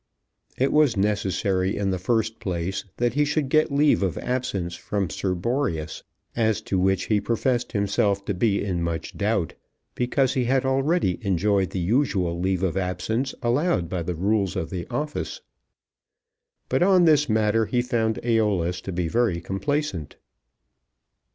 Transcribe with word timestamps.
It 0.57 0.73
was 0.73 0.97
necessary 0.97 1.77
in 1.77 1.91
the 1.91 1.99
first 1.99 2.39
place 2.39 2.85
that 2.97 3.13
he 3.13 3.23
should 3.23 3.49
get 3.49 3.71
leave 3.71 4.01
of 4.01 4.17
absence 4.17 4.73
from 4.73 5.11
Sir 5.11 5.35
Boreas, 5.35 6.01
as 6.35 6.59
to 6.63 6.79
which 6.79 7.03
he 7.05 7.21
professed 7.21 7.73
himself 7.73 8.25
to 8.25 8.33
be 8.33 8.65
in 8.65 8.81
much 8.81 9.15
doubt, 9.15 9.53
because 9.93 10.33
he 10.33 10.45
had 10.45 10.65
already 10.65 11.19
enjoyed 11.21 11.69
the 11.69 11.77
usual 11.79 12.39
leave 12.39 12.63
of 12.63 12.77
absence 12.77 13.35
allowed 13.43 13.89
by 13.89 14.01
the 14.01 14.15
rules 14.15 14.55
of 14.55 14.71
the 14.71 14.87
office. 14.89 15.41
But 16.67 16.81
on 16.81 17.05
this 17.05 17.29
matter 17.29 17.67
he 17.67 17.83
found 17.83 18.15
Æolus 18.23 18.81
to 18.85 18.91
be 18.91 19.07
very 19.07 19.39
complaisant. 19.39 20.15